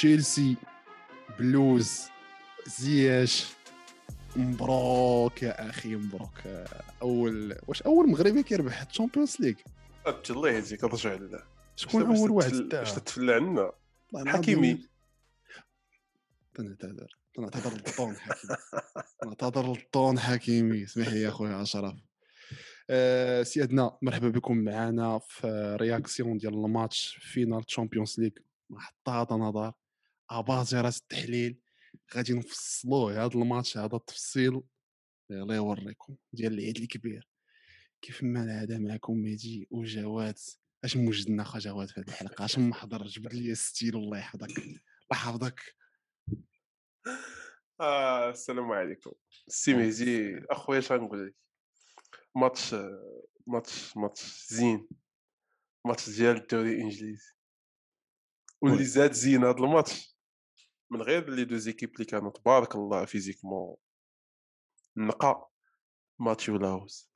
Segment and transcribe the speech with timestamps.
[0.00, 0.56] Chelsea
[1.38, 2.08] Blues
[2.66, 3.52] زياش.
[4.36, 6.38] مبروك يا أخي مبروك.
[7.02, 9.54] أول واش أول مغربي كيربح ال Champions League
[10.30, 11.42] الله يهديك رجع لله
[11.76, 13.72] شكون أول واحد؟ باش تتفلى عنا
[14.26, 14.88] حكيمي.
[16.54, 18.56] تنعتذر تنعتذر للطون حكيمي.
[19.22, 20.84] تنعتذر للطون حكيمي.
[20.84, 21.94] اسمح لي يا خويا أشرف.
[22.90, 28.30] أه سيادنا مرحبا بكم معنا في réaction ديال الماتش finale Champions League
[28.76, 29.72] حتى نظر.
[30.30, 31.58] اباجي رأس التحليل
[32.16, 34.62] غادي نفصلوه هذا الماتش هذا التفصيل.
[35.30, 37.28] الله يوريكم ديال العيد الكبير.
[38.02, 40.38] كيف ما العاده معكم ميجي وجواد؟
[40.84, 44.58] أش موجدنا خا جواد في هذه الحلقة؟ أش محضر؟ جبد لي ستيل الله يحفظك.
[44.58, 44.80] الله
[45.12, 45.76] يحفظك.
[47.80, 49.12] آه السلام عليكم.
[49.48, 51.34] سي مهدي أخويا اش غنقول لك؟
[52.34, 52.74] match
[53.46, 54.88] match match زين.
[55.86, 57.32] ماتش ديال الدوري الإنجليزي.
[58.60, 60.09] واللي زاد زين هذا الماتش.
[60.90, 63.76] من غير les deux équipes اللي كانوا تبارك الله physiquement
[64.96, 65.50] نقا
[66.20, 67.10] ماتيو لاوز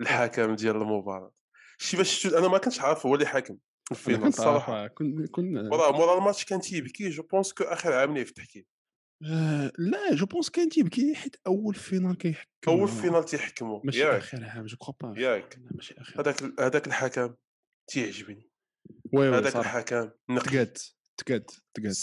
[0.00, 1.32] الحكم ديال المباراة.
[1.78, 3.58] شتي باش أنا ما كنتش عارف هو اللي حاكم
[3.90, 4.86] الفيلم الصراحة.
[4.86, 8.64] كنا كنا مورا مورا الماتش كان تيبكي je pense que آخر عام ليه في التحكيم.
[9.24, 14.44] آه لا je pense كان تيبكي حيت أول finale كيحكم أول finale تيحكموا ماشي آخر
[14.44, 15.20] عام je crois pas.
[15.20, 15.58] ياك.
[15.58, 17.34] ماشي آخر هذاك هذاك الحكم
[17.86, 18.50] تيعجبني.
[19.12, 20.50] oui هذاك الحكم نقي.
[20.50, 20.78] تقاد
[21.16, 21.94] تقاد تقاد.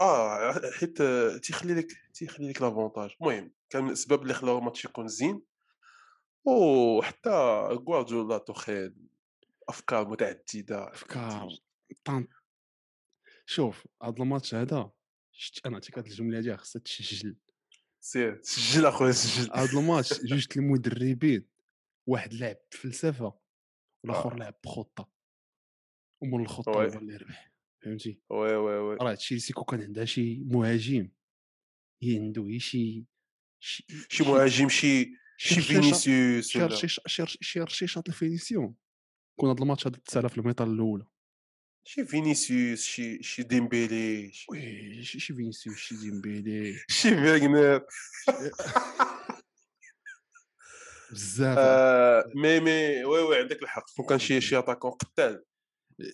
[0.00, 1.02] آه حيت
[1.42, 3.10] تيخلي لك تيخلي لك l'avantage.
[3.20, 5.42] المهم كان من الاسباب اللي خلاو الماتش يكون زين.
[6.44, 7.30] وحتى
[7.70, 8.94] غوارديولا توخيل
[9.68, 11.48] أفكار متعددة أفكار
[12.04, 12.28] طان
[13.46, 14.90] شوف هذا الماتش هذا
[15.32, 17.36] شفت أنا عطيك هذه الجملة هذه خصها تسجل.
[18.00, 21.46] سير سجل أخويا سجل هذا الماتش جوج المدربين
[22.06, 23.38] واحد لعب بفلسفة
[24.04, 24.36] والآخر آه.
[24.36, 25.08] لعب بخطة.
[26.22, 27.49] ومن الخطة هو اللي ربح.
[27.82, 28.96] فهمتي؟ oui oui oui.
[28.96, 31.08] راه تشيلسي كون كان عندها شي مهاجم
[32.02, 33.04] هي عنده شي
[33.60, 37.00] شي مهاجم شي شي فينيسيوس شي رشيش
[37.40, 38.74] شي رشيشات الفينيسيون.
[39.40, 41.06] كون هذا الماتش هذا تسالى في الميطان الأولى.
[41.84, 46.78] شي فينيسيوس شي شي ديمبيلي شي oui شي شي فينيسيوس شي ديمبيلي.
[46.88, 47.86] شي فيرنر
[51.10, 51.58] بزاف.
[51.58, 53.84] آه مي مي وي وي عندك الحق.
[53.96, 55.44] كون كان شي شي أتاكون قتال.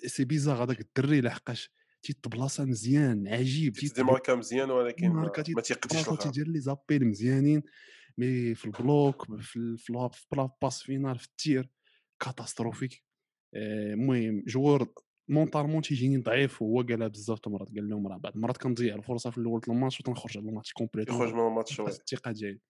[0.07, 1.71] سي بيزار هذاك الدري لحقاش
[2.03, 7.63] تيطبلاصه مزيان عجيب تيديماركا مزيان ولكن ما, تيقدش تيدير لي زابيل مزيانين
[8.19, 11.71] مي في البلوك في في باس فينال في التير
[12.21, 13.05] كاتاستروفيك.
[13.55, 14.89] المهم جوار
[15.29, 19.39] مونطالمون تيجيني ضعيف وهو قالها بزاف المرات قال لهم راه بعض المرات كنضيع الفرصة في
[19.39, 22.61] الأول الماتش وتنخرج على الماتش كومبليت يخرج من الماتش الثقة ديالي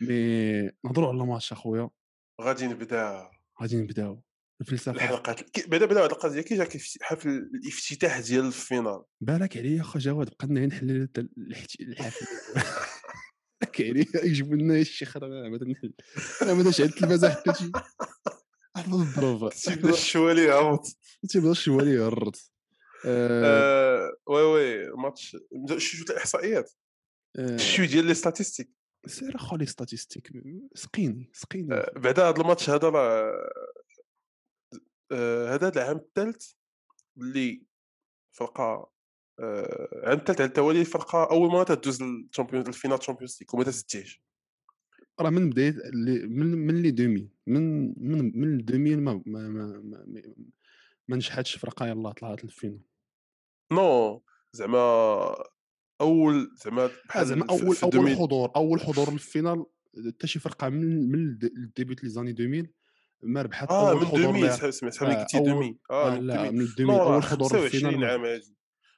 [0.00, 1.90] mais نهضروا على الماتش أخويا.
[2.40, 3.30] غادي نبدا
[3.62, 4.22] غادي نبداو.
[4.62, 4.92] الفلسفة.
[4.92, 5.68] الحلقات.
[5.68, 6.68] بعدا بدا الحلقة ديال كي جا
[7.00, 9.02] حفل الافتتاح ديال ال finale.
[9.20, 11.08] بالك عليا اخا جواد بقينا نحلل
[11.80, 12.26] الحفل.
[13.60, 15.92] بالك عليا يجيبوا لنا الشيخ راه ما نحل.
[16.42, 17.70] أنا ما شعلت التلفازه حتى شي.
[18.76, 20.86] حفظ الظروف تيبدا الشوالي يهرط
[21.28, 22.52] تيبدا الشوالي يهرط
[24.26, 25.36] oui oui match.
[25.76, 26.72] شفت الإحصائيات؟
[27.56, 28.70] شوية ديال les statistiques.
[29.06, 30.32] سير أخو les statistiques.
[30.74, 31.68] سقيني سقيني.
[31.96, 33.32] بعدا هذا الماتش هذا راه
[35.48, 36.52] هذا العام الثالث
[37.18, 37.62] اللي
[38.32, 38.92] فرقة
[40.04, 43.64] عام الثالث على التوالي الفرقه أول مرة تدوز ال Champions ال finale Champions League وما
[43.64, 44.22] تزديش
[45.20, 45.74] راه من بداية
[46.28, 50.22] من من les 2000 من من من 2000 ما ما ما, ما,
[51.08, 52.80] ما نجحتش فرقة يلاه طلعت للفينال
[53.72, 54.22] نو
[54.52, 55.34] زعما
[56.00, 59.64] أول زعما بحال زعما أول أول حضور أول حضور للفينال
[60.06, 62.70] حتى شي فرقة من من الديبيوت لي زاني 2000
[63.22, 67.22] ما ربحت آه اول من 2000 سمعت حملي قلتي 2000 آه لا من 2000 اول
[67.22, 68.56] حضور للفينال عام هادي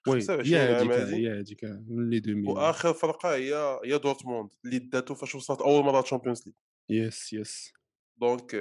[0.08, 5.14] وي هي هذيك هي هذيك من لي 2000 وآخر فرقة هي هي دورتموند اللي داتو
[5.14, 6.54] فاش وصلت أول مرة تشامبيونز ليغ
[6.90, 7.72] يس يس.
[8.16, 8.54] donc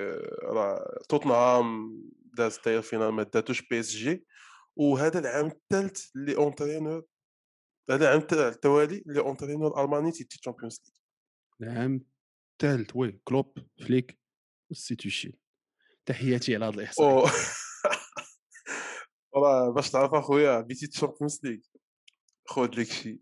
[0.43, 1.97] راه توتنهام
[2.37, 4.25] داز حتى ال finale ما داتوش PSG
[4.75, 7.05] وهذا العام الثالث اللي entraîneur
[7.89, 10.81] هذا العام التوالي اللي entraîneur ألماني تيتي تشامبيونز
[11.59, 12.05] ليغ العام
[12.51, 14.19] الثالث oui كلوب فليك
[14.69, 15.42] و توخيل
[16.05, 17.31] تحياتي على هذا الاحصاء
[19.35, 21.59] راه باش تعرف أخويا بغيتي Champions League
[22.47, 23.21] خذ لك شي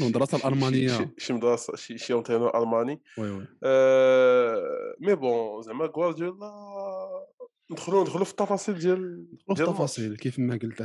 [0.00, 1.14] المدرسة الألمانية.
[1.18, 3.02] شي مدرسة شي شي entraîneur ألماني.
[3.18, 3.46] oui oui.
[5.00, 6.50] mais bon زعما غوارديولا
[7.70, 10.82] ندخلوا ندخلوا في التفاصيل ديال ندخلوا في التفاصيل كيف ما قلت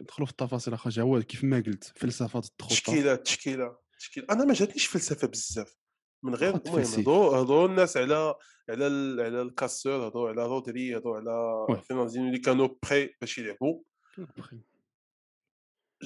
[0.00, 4.26] ندخلوا في التفاصيل اخا جواد كيف ما قلت فلسفة الخطه تشكيلة تشكيلة تشكيلة.
[4.30, 5.76] أنا ما جاتنيش فلسفة بزاف.
[6.22, 8.34] من غير المهم هضروا الناس على
[8.70, 13.38] على ال على ال casseur هضروا على رودري هضروا على فيرناندينو اللي كانوا بري باش
[13.38, 13.82] يلعبوا.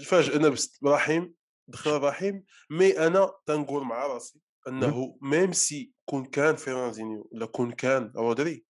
[0.06, 1.34] فاجئنا برحيم
[1.68, 7.72] دخل رحيم mais أنا تنقول مع راسي أنه même si كون كان فيرناندينيو ولا كون
[7.72, 8.64] كان رودري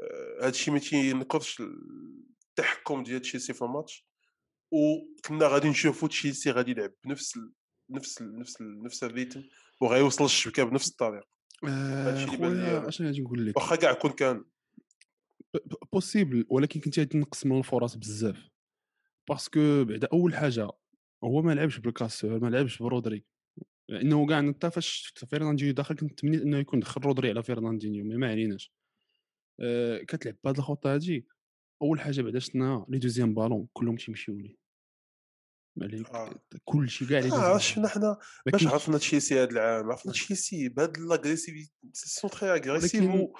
[0.00, 4.08] آه، هادشي ما تينقصش التحكم ديال تشيلسي في الماتش.
[4.70, 7.52] وكنا غادي نشوفوا تشيلسي غادي يلعب بنفس ال...
[7.90, 8.38] نفس ال...
[8.38, 8.82] نفس ال...
[8.82, 9.42] نفس ال rythme
[9.80, 11.26] وغيوصل للشبكه بنفس الطريقة.
[11.64, 12.88] هادشي اللي.
[12.88, 13.56] اش غادي نقول لك.
[13.56, 14.44] واخا كاع كون كان.
[15.92, 18.48] possible ولكن كنت غادي تنقص من الفرص بزاف.
[19.28, 20.70] parce que بعدا أول حاجة
[21.24, 23.24] هو ما لعبش بال casseur ما لعبش برودري.
[23.88, 28.16] لأنه كاع أنت فاش فيرناندينيو داخل كنت تمنيت إنه يكون دخل رودري على فيرناندينيو mais
[28.16, 28.72] ما عليناش.
[29.60, 31.26] أه كتلعب بهاد الخطة هادي.
[31.82, 34.56] أول حاجة بعدا شفنا les deuxièmes ballons كلهم تيمشيو ليه.
[35.82, 36.34] عليك آه.
[36.64, 38.16] كلشي كاع les آه deuxièmes شفنا حنا
[38.46, 43.32] باش عرفنا تشيلسي هذا العام عرفنا تشيلسي بهاد l'agressif sont très agressifs و...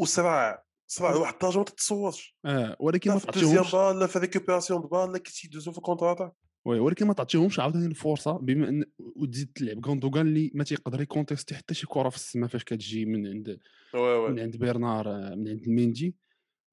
[0.00, 2.36] وصراع صراع لواحد الدرجه ما تتصورش.
[2.44, 6.12] آه ولكن ما تعطيهمش بال لا في récupération de balle لا كي تيدوزو في ال
[6.12, 6.32] contre-attaque
[6.66, 11.05] oui ولكن ما تعطيهمش عاوتاني الفرصة بما أن وتزيد تلعب غوندوغان اللي ما تيقدر ي
[11.05, 13.60] contester حتى شي كرة في السما فاش كتجي من عند
[13.94, 16.16] oui من oui عند برنار آه، من عند الميندي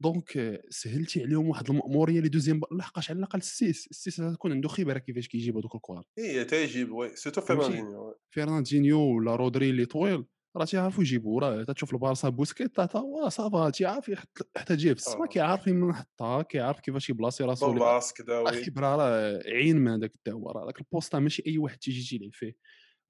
[0.04, 4.16] donc آه، سهلتي عليهم واحد المأمورية le deuxième لحقاش على الأقل ال six ال six
[4.16, 8.16] تكون عنده خبرة كيفاش كيجيب هذوك الكوار اي تيجيب وي surtout؟ فيرناندينيو.
[8.30, 10.26] فيرناندينيو ولا رودري اللي طويل
[10.58, 14.12] راه تيعرفوا يجيبوا راه تشوف البارسا بوسكيت تا هو ça va تيعرف
[14.58, 15.28] حتى جيه في السما آه.
[15.28, 17.74] كيعرف فين نحطها كيعرف كيفاش ي placer راسو.
[17.74, 18.44] بالراس كذا
[18.78, 22.56] راه عين ما هذاك هو راه داك ال poste ماشي أي واحد تيجي تيلعب فيه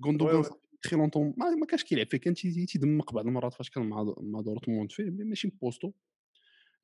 [0.05, 0.43] غوندوغان.
[0.83, 4.13] très longtemps ما, ما كانش كيلعب فيه كان تي- تيدمق بعض المرات فاش كان مع
[4.21, 5.93] مع دورتموند فيه ماشي بوستو آه،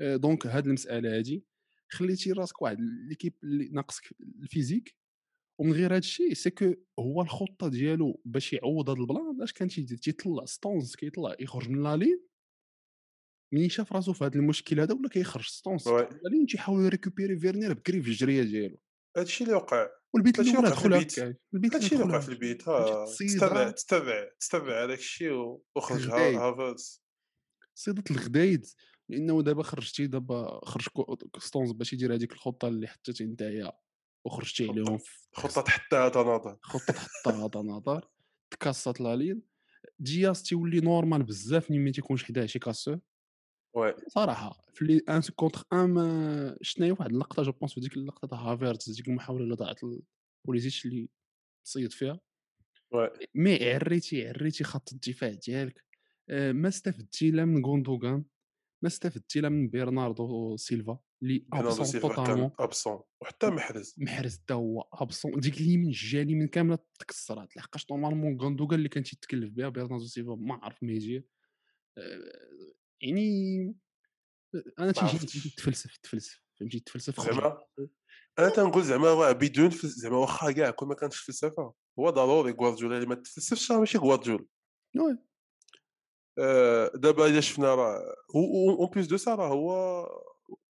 [0.02, 1.46] donc هاد المسألة هادي
[1.92, 2.78] خليتي راسك واحد
[3.10, 4.96] l'équipe اللي ناقصك ال physique
[5.60, 9.54] ومن غير هذا الشيء c'est que هو الخطة ديالو باش يعوض هذا ال plan اش
[9.54, 12.30] كان تيدير تيطلع ستونز كيطلع يخرج من la ligne
[13.54, 16.02] منين شاف راسو في هذا المشكل هذا ولا كيخرج ستونز oui.
[16.02, 18.78] la ligne تيحاول ي récupérer فيرنير بكري في الجرية ديالو
[19.18, 21.20] هادشي اللي وقع والبيت الأول وقع في البيت.
[21.76, 27.04] هادشي اللي وقع في البيت؟ ها تتبع تتبع تتبع هذاك الشيء وخرج هافرز
[27.76, 28.66] صيدة الغدايد
[29.10, 33.72] لأنه دابا خرجتي دابا خرج كو- ستونز باش يدير هذيك الخطة اللي حطيتي نتايا
[34.26, 34.70] وخرجتي.
[34.70, 35.00] عليهم
[35.34, 38.08] خطة حتى هذا ناظر خطة هذا نظر
[38.52, 39.42] تكاسات لا لين.
[40.00, 42.98] دياز تيولي نورمال بزاف ملي ما تيكونش حداه شي كاسو.
[43.76, 43.96] وي.
[44.08, 48.28] صراحة في لي ان كونتر ان ما شفنا واحد اللقطة جو بونس في ديك اللقطة
[48.28, 49.80] تاع هافيرتز ديك المحاولة اللي ضاعت
[50.46, 51.10] بوليزيتش اللي
[51.66, 52.20] تصيد فيها.
[52.92, 53.10] وي.
[53.36, 55.84] مي عريتي عريتي خط الدفاع ديالك.
[56.30, 58.24] آه، ما استفدتي لا من غوندوغان.
[58.82, 62.52] ما استفدتي لا من بيرناردو سيلفا اللي ابسون توتالمون.
[62.60, 63.96] ابسون وحتى محرز.
[63.98, 69.04] محرز حتى هو ابسون ديك اليمين الجالي من كاملة تكسرات لحقاش نورمالمون غوندوغان اللي كان
[69.04, 71.28] تيتكلف بها بيرناردو سيلفا ما عرف ما يجي.
[71.98, 72.34] آه،
[73.02, 73.76] يعني
[74.80, 77.22] أنا تيجي تفلسف تفلسف فهمتي تفلسف.
[77.22, 77.64] زعما
[78.40, 82.96] أنا تنقول زعما راه بدون زعما واخا كاع كون ما كانتش فلسفة هو ضروري غوارديولا
[82.96, 84.46] اللي ما تفلسفش راه ماشي غوارديولا
[86.96, 89.72] دابا الا شفنا راه en plus de ça راه هو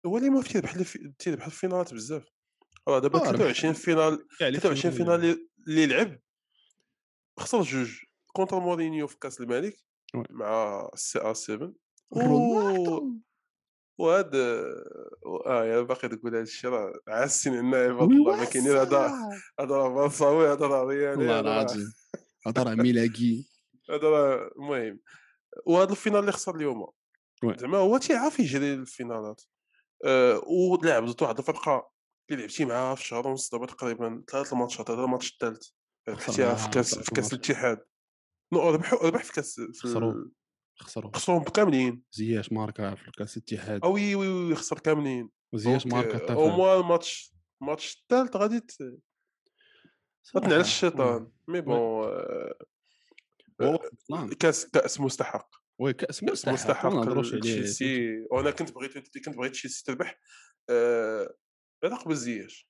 [0.06, 0.84] هو اللي ما تيربح لي
[1.18, 2.24] تيربح الفينالات بزاف.
[2.88, 6.18] راه دابا آه، ربح 23 finales كاع les 23 finales finales اللي- اللي لعب
[7.38, 7.90] خسر جوج
[8.26, 9.76] contre مورينيو في كاس الملك.
[10.30, 11.72] مع ال CR 7
[12.16, 13.12] رونالدو
[13.98, 14.34] وهاد
[15.46, 19.12] آه يا باقي تقول هاد الشيء راه عاسين عنا عباد الله ما كاينين هذا.
[19.60, 21.92] هذا راه فرنساوي هذا راه ريالي والله العظيم.
[22.46, 23.48] هذا راه ميلاكي
[23.90, 25.00] هذا راه المهم
[25.66, 26.86] وهذا الفينال اللي خسر اليوم.
[27.56, 29.42] زعما هو تيعرف يجري الفينالات
[30.04, 31.90] أه ولعب ضد واحد الفرقة
[32.30, 35.68] اللي لعبتي معاها في شهر ونص دابا تقريبا ثلاث الماتشات هذا الماتش الثالث
[36.08, 37.32] ربحتيها في كاس في كاس.
[37.32, 37.78] الاتحاد.
[38.52, 40.24] نو ربح ربح في كاس في خسروا.
[40.80, 43.84] خسروا خسرهم كاملين زياش ماركا في كاس الاتحاد.
[43.84, 45.30] آه وي وي وي خسر كاملين.
[45.52, 47.32] وزياش دونك ماركا أو تافه موان الماتش
[47.62, 48.98] الماتش الثالث غادي ت-
[50.36, 51.30] غتنعل الشيطان.
[51.48, 52.54] مي بون آه،
[54.40, 55.48] كاس كاس مستحق.
[55.78, 60.20] وي كاس مستحق مستحق لتشيلسي وأنا كنت بغيت كنت بغيت تشيلسي تربح.
[60.70, 61.34] آه،
[61.84, 62.68] على قبل زياش.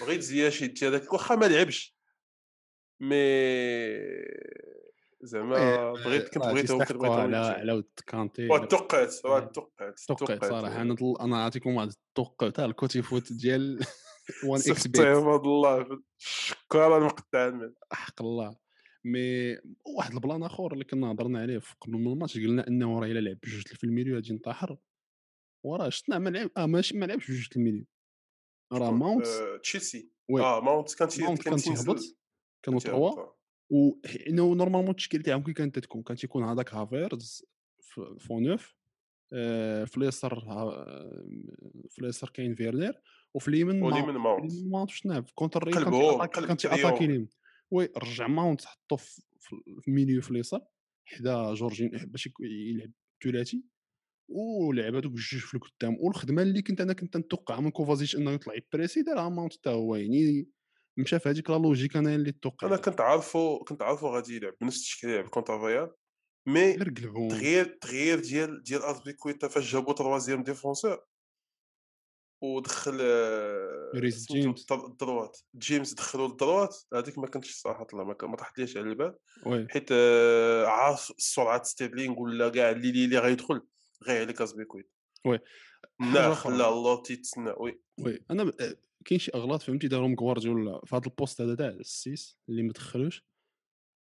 [0.00, 1.98] بغيت زياش يدي هذاك واخا ما لعبش.
[3.00, 3.16] mais
[5.20, 7.36] زعما بغيت كنت بغيته كنت بغيته على.
[7.36, 8.48] على كانتي.
[8.48, 9.12] واه توقعت.
[9.12, 10.82] توقعت توقع صراحة.
[10.82, 13.78] أنا أنا نعطيكم واحد التوقع تاع ال côté foot ديال
[14.46, 15.00] 1xBet.
[15.00, 16.02] عباد الله.
[16.18, 16.98] شكرا
[17.34, 18.56] المال حق الله.
[19.04, 19.56] mais
[19.96, 23.06] واحد ال plan آخر اللي كنا هضرنا عليه في قبل من الماتش قلنا إنه راه
[23.06, 24.76] إلا لعب بجوج في ال milieu غادي ينتحر.
[25.64, 27.84] وراه شفنا ما لعب آه ماشي ما لعبش بجوج ال milieu
[28.72, 30.10] راه ماونت آه، تشيلسي
[30.42, 32.00] آه ماونت كان كان تيهبط
[32.62, 33.38] كانوا تيهبط.
[33.70, 37.42] وانه normalement التشكيل تاعهم كي كانت تكون كان تيكون هذاك هافيرز
[37.82, 38.76] ف- faux neuf
[39.32, 40.86] آه، في اليسار ها-
[41.88, 43.00] في اليسار كاين فيرنير
[43.34, 44.02] وفي اليمين ولي
[44.70, 45.72] ماونت من في contre ري
[46.46, 47.28] كان تي attaquer اليمين
[47.70, 49.22] oui رجع ماونت حطو في
[49.88, 50.60] ال milieu في اليسار.
[51.04, 52.90] حدا جورجينيو باش يك- يلعب
[53.24, 53.64] ثلاثي
[54.28, 55.96] ولعب هذوك الجوج في القدام.
[56.00, 59.70] والخدمة اللي كنت أنا كنت نتوقع من كوفاسيتش إنه يطلع ي presser دارها ماونت حتى
[59.70, 60.48] هو يعني
[60.98, 64.54] مشى في هذيك la logique أنا اللي أنا توقعتها كنت عارفو كنت عارفو غادي يلعب
[64.60, 65.90] بنفس التشكيله يلعب contre ريال
[66.48, 66.72] mais
[67.28, 70.98] تغيير تغيير ديال ديال ازبيكويتا فاش جابو troisième défenseur.
[72.40, 74.60] ودخل آه، ريس جيمس.
[74.60, 78.76] الدر- ال droite جيمس دخلو لل droite هذيك ما كنتش صراحة طلع ما, ما طاحتليش
[78.76, 79.18] على البال.
[79.70, 83.60] حيت آه، عارف سرعة ستيرلينغ ولا كاع اللي اللي غيدخل
[84.08, 84.88] غير عليك ازبيكويتا
[85.26, 85.38] oui.
[86.14, 86.68] لا أخرى.
[86.68, 87.50] الله تيتسنى.
[87.56, 87.80] وي.
[87.98, 88.18] وي.
[88.30, 88.50] أنا ب...
[89.04, 92.62] كاين شي أغلاط فهمتي دارهم غوارديولا في هذا ال poste هذا تاع ال six اللي
[92.62, 93.24] ما دخلوش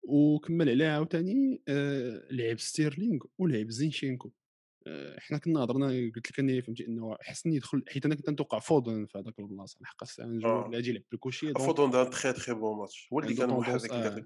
[0.04, 4.32] وكمل عليه عاوتاني آه لعب ستيرلينغ ولعب زينشينكو.
[5.20, 9.06] حنا كنا هضرنا قلت لك أني فهمتي إنه حسن يدخل حيت أنا كنت نتوقع فودن
[9.06, 12.34] في هذاك البلاصة لحقاش un joueur اللي غادي يلعب بال gaucher donc فودون دار تخي
[12.34, 14.26] تخي بون ماتش هو اللي كان توندونس محرك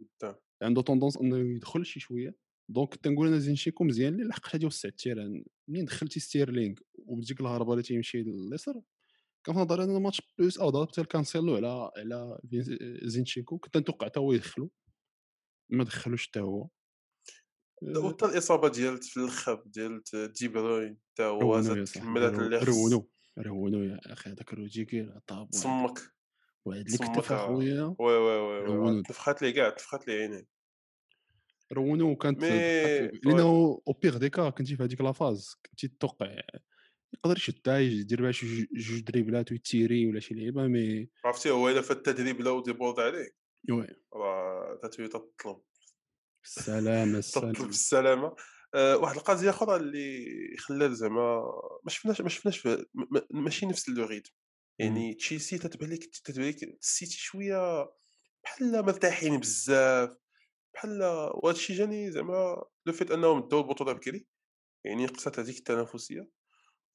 [0.61, 2.35] عنده توندونس إنه يدخل شي شوية.
[2.69, 6.75] دونك كنت نقول أنا زينشينكو مزيان اللي لحق هادي وسع التيران منين دخلتي ستيرلينغ
[7.05, 8.81] وبديك الهربة اللي تيمشي لليسر؟
[9.43, 14.07] كان في نظري أنا الماتش بلوس أو ضربت الكانسيلو على على فين- زينشينكو كنت نتوقع
[14.07, 14.71] حتى هو يدخلو.
[15.69, 16.61] ما دخلوش حتى هو.
[16.61, 16.69] آه،
[17.81, 21.61] وحتى الاصابه ديال في الخب ديال دي بروين حتى هو
[21.93, 23.09] كملات اللي رونو
[23.39, 25.99] رونو يا أخي هذاك روديغير بواحد تصمك
[26.65, 27.45] واحد الكتف تصمك آه.
[27.45, 27.95] أخويا.
[27.99, 30.47] وي وي وي تنفخات لي كاع تنفخات لي عيني.
[31.73, 33.41] رونو كانت لأنه
[33.87, 36.35] أو بيغ دي كا كنتي في هذيك لافاز كنتي تتوقع
[37.13, 41.81] يقدر يشدها يدير بها شي جوج- دريبلات ويتيري ولا شي لعيبة مي عرفتي هو إلا
[41.81, 43.29] فات التدريب لو ديبورد عليه
[43.71, 43.87] وي.
[44.13, 45.61] راه تتوي تطلب.
[46.43, 48.35] السلامه السلامه بالسلامة.
[48.75, 50.25] أه واحد القضية أخرى اللي
[50.59, 51.41] خلات زعما
[51.83, 52.67] ما شفناش ما شفناش
[53.31, 54.31] ماشي نفس le rythme.
[54.79, 57.91] يعني تشيلسي تتبان لك تتبان لك السيتي شوية
[58.43, 60.17] بحال مرتاحين بزاف
[60.73, 64.27] بحال وهذا الشيء جاني زعما le fait أنهم داو البطولة بكري
[64.85, 66.29] يعني قصات هذيك التنافسية.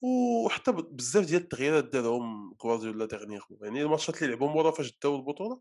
[0.03, 5.61] وحتى بزاف ديال التغييرات دارهم غوارديولا dernièrement يعني الماتشات اللي لعبوا مورا فاش داو البطولة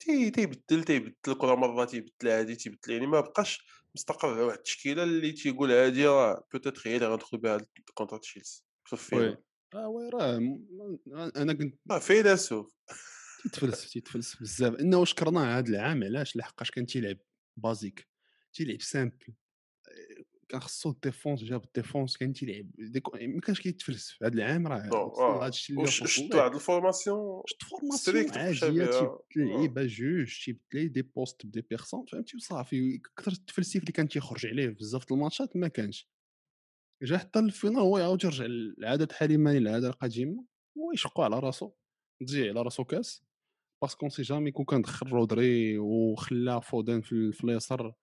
[0.00, 5.02] تي تيبدل تيبدل كل مرة تيبدل هادي تيبدل يعني ما بقاش مستقر على واحد التشكيلة
[5.02, 7.58] اللي تيقول هادي راه peut-être هي اللي غندخل بها
[7.94, 8.64] contre تشيلسي
[9.12, 9.36] وي.
[9.74, 10.36] آه وي راه
[11.36, 12.76] أنا كنت راه فيلسوف
[13.42, 14.74] تيتفلسف تيتفلسف بزاف.
[14.74, 17.16] إنه شكرناه هذا العام علاش؟ لحقاش كان تيلعب
[17.56, 18.08] basique
[18.52, 19.34] تيلعب simple
[20.50, 22.66] كان خصو ال défense جاب ال défense كان تيلعب
[23.20, 25.46] ما كانش كيتفلسف هذا العام راه آه.
[25.48, 29.22] الشيء اللي وصل شفتو ليه واحد ال formation شفت formation عاديه تيبدل آه.
[29.36, 34.68] لعيبه جوج تيبدل دي بوست بدي بيرسون فهمتي؟ وصافي كثر التفلسيف اللي كان تيخرج عليه
[34.68, 36.08] في بزاف الماتشات ما كانش.
[37.02, 40.44] جا حتى الفينال هو يعاود يرجع للعاده حليماني العاده القديمه
[40.78, 41.72] هو يشقو على راسو
[42.20, 43.24] تجي على راسو كاس.
[43.82, 47.94] باسكو سي جامي كون كان دخل رودري وخلى فودان في ال- في اليسار.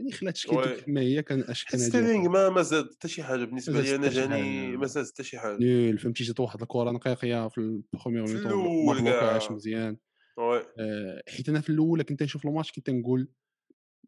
[0.00, 3.22] يعني خلى تشكيلته وي كيف ما هي كان اشحن ستيرلينغ ما ما زاد حتى شي
[3.22, 3.44] حاجة.
[3.44, 5.56] بالنسبة لي أنا جاني ما زاد حتى شي حاجة.
[5.58, 9.96] نيل فهمتي جات واحد الكرة نقيقية في البروميير في ميتون ما الأول بلوكاش مزيان.
[10.38, 13.28] آه، حيت أنا في الأول كنت نشوف الماتش كنت نقول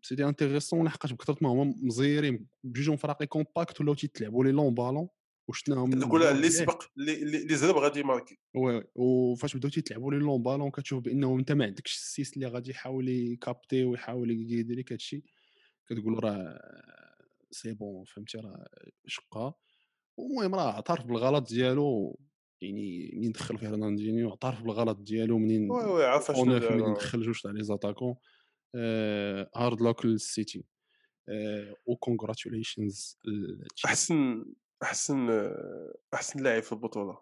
[0.02, 5.08] c'était intéressant لحقاش بكثرة ما هما مزيرين بجوجهم فراقي compact ولاو تيتلعبوا les longs ballons
[5.48, 10.70] وشفناهم بداو اللي سبق اللي زرب غادي يماركي oui وفاش بداو تيتلعبوا les longs ballons
[10.70, 15.22] كتشوف بأنه أنت ما عندكش ال six اللي غادي يحاول يكابتي ويحاول يدير لك هادشي.
[15.88, 16.60] كتقول راه
[17.50, 18.66] c'est bon فهمتي راه
[19.06, 19.54] شقا.
[20.18, 22.18] المهم راه اعترف بالغلط ديالو
[22.62, 26.02] يعني منين دخل فيرناندينيو اعترف بالغلط ديالو منين oui oui
[26.60, 26.94] دار منين آه.
[26.94, 28.14] دخل جوج تاع les attaquants.
[29.56, 30.64] hard luck للسيتي.
[31.86, 33.18] و congratulations
[33.84, 34.44] أحسن
[34.82, 37.18] أحسن آه، أحسن لاعب في البطولة.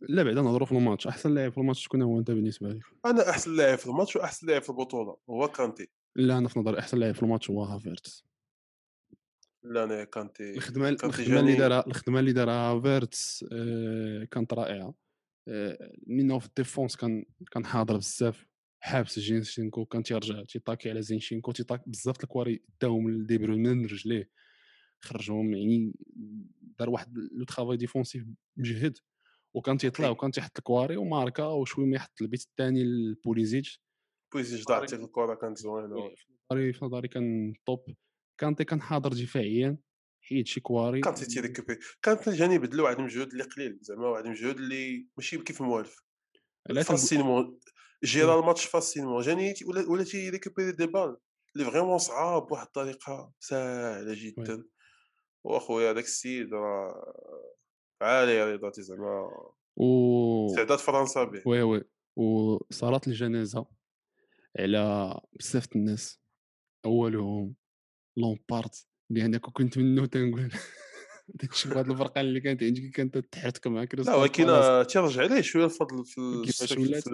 [0.00, 1.06] لا بعدا نهضروا في الماتش.
[1.06, 4.46] أحسن لاعب في الماتش شكون هو أنت بالنسبة لك؟ أنا أحسن لاعب في الماتش وأحسن
[4.46, 5.90] لاعب في البطولة هو كانتي.
[6.16, 8.26] لا أنا في نظري أحسن لاعب في الماتش هو هافيرتس
[9.64, 14.94] لا أنا كانتي الخدمه الخدمه اللي دارها الخدمه اللي دارها هافيرتس آه، كانت رائعة.
[15.48, 18.46] آه، منه في ال défense كان كان حاضر بزاف
[18.80, 24.30] حابس زينشينكو كان تيرجع تيطاكي على زينشينكو تيطاك بزاف الكواري داهم لدي بروين من رجليه.
[25.04, 25.92] خرجهم يعني
[26.78, 28.24] دار واحد le travail défensif
[28.56, 28.98] مجهد
[29.54, 33.82] وكان تيطلع وكان تيحط الكواري وماركا وشوية ما يحط البيت الثاني لبوليزيتش.
[34.32, 36.14] بويزي لك الكره كانت زوينه وي،
[36.52, 36.72] وي.
[36.72, 37.84] في نظري كان top
[38.38, 39.78] كانتي كان حاضر دفاعيا
[40.22, 44.56] حيد شي كواري كانتي تيريكوبي كانت جاني بدلو واحد المجهود اللي قليل زعما واحد المجهود
[44.56, 45.96] اللي ماشي كيف موالف
[46.84, 47.58] facilement
[48.04, 51.16] جيرا الماتش facilement جاني ولا ولا تيريكوبيري des balles
[51.56, 54.14] اللي vraiment صعاب بواحد الطريقة سهله.
[54.14, 54.64] جدا
[55.44, 57.14] واخويا هذاك السيد راه
[58.02, 59.30] عالي رضاتي زعما
[59.76, 61.84] و استعداد فرنسا به oui oui
[62.16, 63.66] وصلاة الجنازة
[64.58, 66.20] على بزاف الناس
[66.84, 67.54] أولهم
[68.18, 70.52] لومبارت اللي أنا كنت منه تنقول
[71.28, 74.44] داكشي بهاد الفرقة اللي كانت عندي كي كانت تحرتك مع لا كريستال ولكن
[74.88, 77.04] تيرجع ليه شوية الفضل في كيفاش ولات؟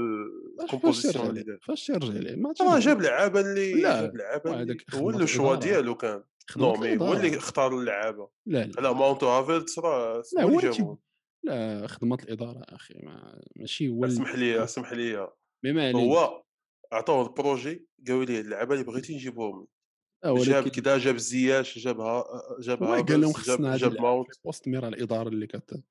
[0.62, 2.52] الكومبوزيسيون فاش تيرجع ليه ما.
[2.78, 4.50] جاب لعابه اللي لا، جاب لعابه
[4.94, 5.60] هو اللي الإدارة.
[5.60, 6.24] ديالو كان
[6.56, 7.36] نو مي هو اللي.
[7.36, 10.60] اختار اللعابة لا لا لا ماونتو هافيرتس راه لا هو
[11.42, 15.28] لا خدمة الإدارة أخي ما ماشي هو اسمح لي اسمح لي
[15.64, 16.42] ما هو
[16.92, 19.66] عطوه البروجي قالوا ليه اللعابه اللي بغيتي نجيبهم
[20.24, 22.24] آه، جاب كذا جاب زياش جاب ها
[22.60, 24.28] جاب هو قال لهم جاب خصنا جاب اللعب ماونت.
[24.44, 25.82] بوست ميرا الإدارة اللي كت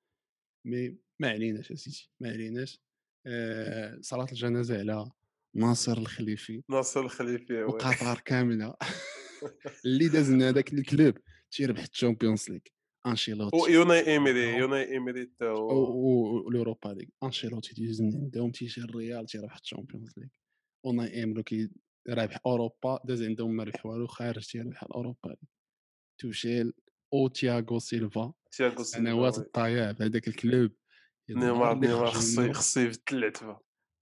[0.68, 2.80] مي ما عليناش اسيدي ما عليناش.
[3.28, 5.12] آه صلاة الجنازة على
[5.56, 7.64] ناصر الخليفي ناصر الخليفي.
[7.64, 8.76] وقطر كاملة.
[9.86, 11.18] اللي داز لنا هذاك الكلوب
[11.52, 12.60] تيربح الشامبيونز ليغ
[13.08, 13.58] أنشيلوتي.
[13.58, 19.56] ويوناي ايميري يوناي ايميري تا و- والاوروبا ليغ أنشيلوتي تيدوز من عندهم تيجي الريال تيربح
[19.56, 20.28] الشامبيونز ليغ.
[20.86, 21.70] اوناي ايمري كي
[22.10, 25.28] رابح اوروبا داز عندهم ما ربح والو خارج تيربح الأوروبا.
[25.28, 25.36] ليغ
[26.22, 26.74] توشيل
[27.14, 28.34] أو تياغو سيلفا.
[28.52, 29.48] تياغو سنوات سيلفا.
[29.48, 30.72] الضياع في هذاك الكلوب.
[31.30, 33.60] نيمار نيمار خصو خصو يبدل العتبه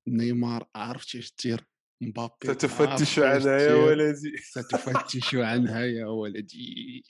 [0.07, 1.65] نيمار عرفتي اش دير
[2.01, 3.73] مبابي اش عنها يا.
[3.73, 4.37] ولدي.
[4.53, 7.03] ستفتش عنها يا ولدي.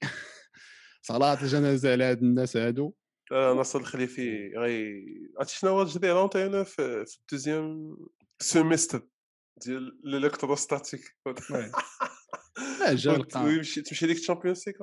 [1.02, 2.94] صلاة الجنازة على هاد الناس هادو.
[3.32, 5.06] لا ناصر الخليفي غي
[5.40, 7.98] عرفتي شنو هو الجدير في ال deuxième
[8.42, 9.08] semestre
[9.58, 11.16] ديال ال électrostatique.
[12.80, 14.76] لا جا ويمشي تمشي ديك الشامبيونز ليغ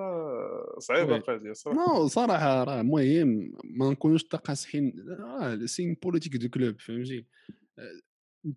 [0.79, 1.17] صعيبة.
[1.17, 1.79] القضية صراحة.
[1.79, 3.53] non صراحة راه مهم.
[3.65, 5.07] ما نكونوش تقاسحين.
[5.09, 7.27] راه c'est une politique de club فهمتي؟
[7.79, 8.01] آه،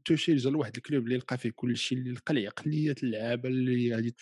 [0.05, 4.15] توشيل جا لواحد الكلوب اللي لقى فيه كل شيء اللي لقى العقلية اللعابة اللي غادي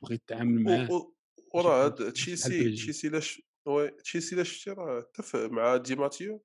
[0.00, 1.12] تبغي تتعامل معاه.
[1.54, 6.42] وراه هاد بحال تشيلسي لاش oui تشيلسي لاش شتي؟ راه اتفق مع دي ماتيو.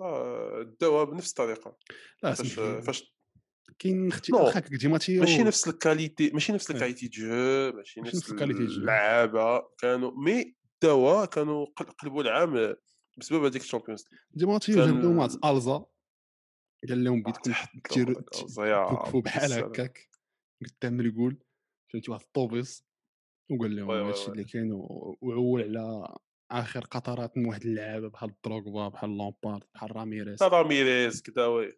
[0.00, 1.78] راه داوها بنفس الطريقة.
[2.22, 3.15] لا فاش فاش
[3.78, 6.76] كاين أختي نو، واخا ديما تي ماشي نفس الكاليتي ماشي نفس وي.
[6.76, 7.26] الكاليتي جو
[7.76, 8.80] ماشي نفس الكاليتي جو.
[8.80, 12.74] اللعابة كانوا mais داوها كانوا قل- قلبوا العام
[13.18, 15.84] بسبب هذيك ال Champions ديما تي كان- جاب لهم واحد ألزا
[16.88, 17.24] قال لهم
[18.44, 19.52] الزيا توقفوا بحال.
[19.52, 19.98] هكاك
[20.82, 21.38] قدام الجول
[21.92, 22.84] فهمتي واحد الطوبيس
[23.50, 24.32] وقال لهم oui oui هادشي oui.
[24.32, 26.14] اللي كاين وعول على
[26.50, 31.72] آخر قطرات من واحد اللعابة بحال دروغبا بحال لامبارد بحال راميريز راميريز كذا oui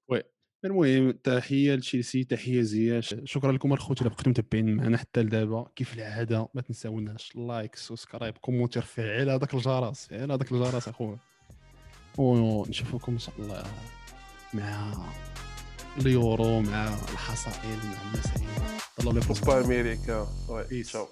[0.64, 5.70] المهم تحية لتشيلسي تحية زياش شكرا لكم الخوت الا بقيتم متابعين معنا حتى لدابا.
[5.76, 10.06] كيف العادة؟ ما تنساوناش like subscribe commentaire فعل هذاك الجرس.
[10.06, 11.18] فعل هذاك الجرس أخويا.
[12.18, 13.64] ونشوفكم إن شاء الله
[14.54, 14.92] مع
[16.00, 18.48] اليورو مع الحصائل مع المسائل
[19.00, 20.82] الله يبارك أمريكا وي.
[20.82, 21.08] تشاو